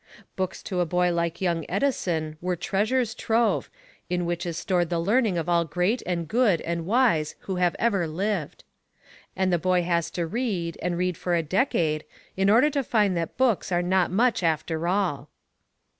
[0.35, 3.69] Books to a boy like young Edison are treasures trove,
[4.09, 7.75] in which is stored the learning of all great and good and wise who have
[7.77, 8.63] ever lived.
[9.35, 12.03] And the boy has to read, and read for a decade,
[12.35, 15.29] in order to find that books are not much after all.